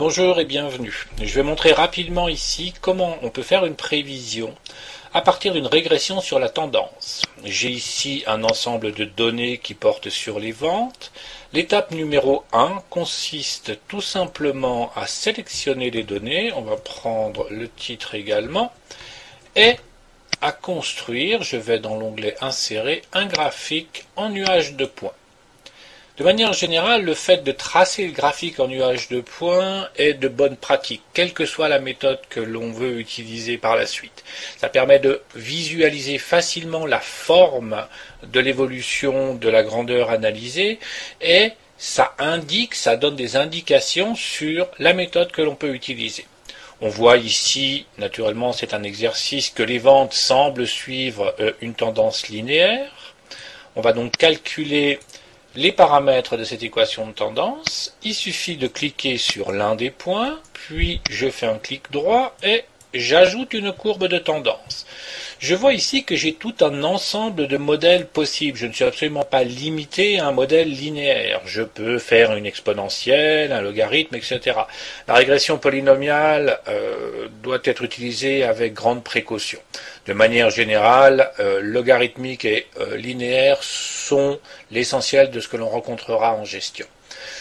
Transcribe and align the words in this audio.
Bonjour 0.00 0.40
et 0.40 0.46
bienvenue. 0.46 1.04
Je 1.22 1.34
vais 1.34 1.42
montrer 1.42 1.72
rapidement 1.72 2.26
ici 2.26 2.72
comment 2.80 3.18
on 3.20 3.28
peut 3.28 3.42
faire 3.42 3.66
une 3.66 3.76
prévision 3.76 4.54
à 5.12 5.20
partir 5.20 5.52
d'une 5.52 5.66
régression 5.66 6.22
sur 6.22 6.38
la 6.38 6.48
tendance. 6.48 7.20
J'ai 7.44 7.68
ici 7.68 8.24
un 8.26 8.42
ensemble 8.42 8.94
de 8.94 9.04
données 9.04 9.58
qui 9.58 9.74
portent 9.74 10.08
sur 10.08 10.40
les 10.40 10.52
ventes. 10.52 11.12
L'étape 11.52 11.90
numéro 11.90 12.44
1 12.54 12.82
consiste 12.88 13.78
tout 13.88 14.00
simplement 14.00 14.90
à 14.96 15.06
sélectionner 15.06 15.90
les 15.90 16.02
données, 16.02 16.50
on 16.54 16.62
va 16.62 16.78
prendre 16.78 17.46
le 17.50 17.68
titre 17.68 18.14
également, 18.14 18.72
et 19.54 19.76
à 20.40 20.52
construire, 20.52 21.42
je 21.42 21.58
vais 21.58 21.78
dans 21.78 21.96
l'onglet 21.96 22.36
Insérer, 22.40 23.02
un 23.12 23.26
graphique 23.26 24.06
en 24.16 24.30
nuage 24.30 24.76
de 24.76 24.86
points. 24.86 25.12
De 26.20 26.24
manière 26.26 26.52
générale, 26.52 27.02
le 27.02 27.14
fait 27.14 27.44
de 27.44 27.50
tracer 27.50 28.06
le 28.06 28.12
graphique 28.12 28.60
en 28.60 28.68
nuage 28.68 29.08
de 29.08 29.22
points 29.22 29.88
est 29.96 30.12
de 30.12 30.28
bonne 30.28 30.58
pratique, 30.58 31.00
quelle 31.14 31.32
que 31.32 31.46
soit 31.46 31.70
la 31.70 31.78
méthode 31.78 32.20
que 32.28 32.40
l'on 32.40 32.72
veut 32.72 33.00
utiliser 33.00 33.56
par 33.56 33.74
la 33.74 33.86
suite. 33.86 34.22
Ça 34.58 34.68
permet 34.68 34.98
de 34.98 35.22
visualiser 35.34 36.18
facilement 36.18 36.84
la 36.84 37.00
forme 37.00 37.86
de 38.22 38.38
l'évolution 38.38 39.34
de 39.34 39.48
la 39.48 39.62
grandeur 39.62 40.10
analysée 40.10 40.78
et 41.22 41.52
ça 41.78 42.14
indique, 42.18 42.74
ça 42.74 42.96
donne 42.96 43.16
des 43.16 43.36
indications 43.36 44.14
sur 44.14 44.68
la 44.78 44.92
méthode 44.92 45.32
que 45.32 45.40
l'on 45.40 45.54
peut 45.54 45.74
utiliser. 45.74 46.26
On 46.82 46.90
voit 46.90 47.16
ici, 47.16 47.86
naturellement, 47.96 48.52
c'est 48.52 48.74
un 48.74 48.82
exercice 48.82 49.48
que 49.48 49.62
les 49.62 49.78
ventes 49.78 50.12
semblent 50.12 50.66
suivre 50.66 51.34
euh, 51.40 51.52
une 51.62 51.72
tendance 51.72 52.28
linéaire. 52.28 53.14
On 53.74 53.80
va 53.80 53.94
donc 53.94 54.18
calculer 54.18 54.98
les 55.54 55.72
paramètres 55.72 56.36
de 56.36 56.44
cette 56.44 56.62
équation 56.62 57.06
de 57.06 57.12
tendance, 57.12 57.96
il 58.02 58.14
suffit 58.14 58.56
de 58.56 58.68
cliquer 58.68 59.18
sur 59.18 59.52
l'un 59.52 59.74
des 59.74 59.90
points, 59.90 60.38
puis 60.52 61.00
je 61.10 61.28
fais 61.28 61.46
un 61.46 61.58
clic 61.58 61.90
droit 61.90 62.36
et 62.42 62.64
j'ajoute 62.94 63.52
une 63.54 63.72
courbe 63.72 64.06
de 64.06 64.18
tendance. 64.18 64.86
Je 65.40 65.54
vois 65.54 65.72
ici 65.72 66.04
que 66.04 66.16
j'ai 66.16 66.34
tout 66.34 66.54
un 66.60 66.82
ensemble 66.82 67.48
de 67.48 67.56
modèles 67.56 68.06
possibles. 68.06 68.58
Je 68.58 68.66
ne 68.66 68.72
suis 68.72 68.84
absolument 68.84 69.24
pas 69.24 69.42
limité 69.42 70.20
à 70.20 70.26
un 70.26 70.32
modèle 70.32 70.68
linéaire. 70.70 71.40
Je 71.46 71.62
peux 71.62 71.98
faire 71.98 72.34
une 72.34 72.44
exponentielle, 72.44 73.50
un 73.50 73.62
logarithme, 73.62 74.16
etc. 74.16 74.58
La 75.08 75.14
régression 75.14 75.56
polynomiale 75.56 76.60
euh, 76.68 77.28
doit 77.42 77.60
être 77.64 77.82
utilisée 77.82 78.44
avec 78.44 78.74
grande 78.74 79.02
précaution. 79.02 79.58
De 80.04 80.12
manière 80.12 80.50
générale, 80.50 81.30
euh, 81.40 81.60
logarithmique 81.62 82.44
et 82.44 82.66
euh, 82.78 82.98
linéaire 82.98 83.62
sont 83.62 84.38
l'essentiel 84.70 85.30
de 85.30 85.40
ce 85.40 85.48
que 85.48 85.56
l'on 85.56 85.70
rencontrera 85.70 86.34
en 86.34 86.44
gestion. 86.44 86.86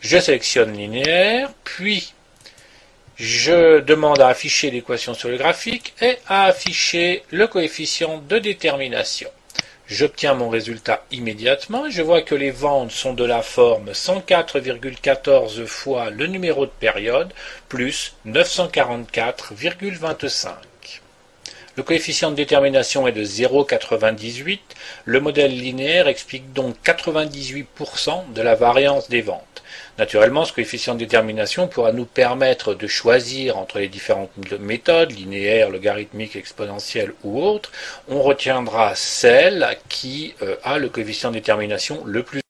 Je 0.00 0.18
sélectionne 0.18 0.76
linéaire, 0.76 1.52
puis 1.62 2.12
je 3.16 3.80
demande 3.80 4.20
à 4.20 4.28
afficher 4.28 4.70
l'équation 4.70 5.14
sur 5.14 5.28
le 5.28 5.36
graphique 5.36 5.94
et 6.00 6.18
à 6.26 6.44
afficher 6.44 7.22
le 7.30 7.46
coefficient 7.46 8.22
de 8.28 8.38
détermination. 8.38 9.28
J'obtiens 9.86 10.34
mon 10.34 10.48
résultat 10.48 11.04
immédiatement. 11.12 11.90
Je 11.90 12.02
vois 12.02 12.22
que 12.22 12.34
les 12.34 12.50
ventes 12.50 12.90
sont 12.90 13.12
de 13.12 13.24
la 13.24 13.42
forme 13.42 13.90
104,14 13.90 15.66
fois 15.66 16.10
le 16.10 16.26
numéro 16.26 16.66
de 16.66 16.70
période 16.70 17.32
plus 17.68 18.14
944,25. 18.26 20.48
Le 21.76 21.82
coefficient 21.82 22.30
de 22.30 22.36
détermination 22.36 23.06
est 23.06 23.12
de 23.12 23.24
0,98. 23.24 24.58
Le 25.04 25.20
modèle 25.20 25.56
linéaire 25.56 26.08
explique 26.08 26.52
donc 26.52 26.76
98% 26.84 28.32
de 28.32 28.42
la 28.42 28.54
variance 28.54 29.08
des 29.08 29.22
ventes. 29.22 29.53
Naturellement, 29.98 30.44
ce 30.44 30.52
coefficient 30.52 30.94
de 30.94 31.00
détermination 31.00 31.68
pourra 31.68 31.92
nous 31.92 32.04
permettre 32.04 32.74
de 32.74 32.86
choisir 32.86 33.58
entre 33.58 33.78
les 33.78 33.88
différentes 33.88 34.30
méthodes, 34.60 35.12
linéaire, 35.12 35.70
logarithmique, 35.70 36.36
exponentielle 36.36 37.12
ou 37.22 37.42
autre. 37.42 37.70
On 38.08 38.22
retiendra 38.22 38.94
celle 38.94 39.76
qui 39.88 40.34
euh, 40.42 40.56
a 40.64 40.78
le 40.78 40.88
coefficient 40.88 41.30
de 41.30 41.36
détermination 41.36 42.02
le 42.04 42.22
plus 42.22 42.43